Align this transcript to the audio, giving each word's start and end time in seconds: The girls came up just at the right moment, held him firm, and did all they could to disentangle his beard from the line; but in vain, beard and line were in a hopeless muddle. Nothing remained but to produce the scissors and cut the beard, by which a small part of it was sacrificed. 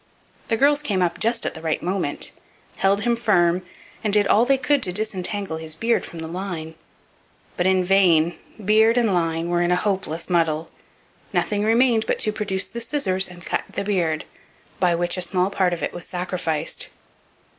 The 0.47 0.57
girls 0.57 0.81
came 0.81 1.03
up 1.03 1.19
just 1.19 1.45
at 1.45 1.53
the 1.53 1.61
right 1.61 1.79
moment, 1.79 2.31
held 2.77 3.01
him 3.01 3.15
firm, 3.15 3.61
and 4.03 4.11
did 4.11 4.25
all 4.25 4.45
they 4.45 4.57
could 4.57 4.81
to 4.81 4.91
disentangle 4.91 5.57
his 5.57 5.75
beard 5.75 6.05
from 6.07 6.17
the 6.17 6.27
line; 6.27 6.73
but 7.55 7.67
in 7.67 7.83
vain, 7.83 8.35
beard 8.65 8.97
and 8.97 9.13
line 9.13 9.47
were 9.47 9.61
in 9.61 9.69
a 9.71 9.75
hopeless 9.75 10.27
muddle. 10.27 10.71
Nothing 11.33 11.63
remained 11.63 12.07
but 12.07 12.17
to 12.17 12.31
produce 12.33 12.67
the 12.67 12.81
scissors 12.81 13.27
and 13.27 13.45
cut 13.45 13.63
the 13.71 13.83
beard, 13.83 14.25
by 14.79 14.95
which 14.95 15.17
a 15.17 15.21
small 15.21 15.51
part 15.51 15.71
of 15.71 15.83
it 15.83 15.93
was 15.93 16.07
sacrificed. 16.07 16.89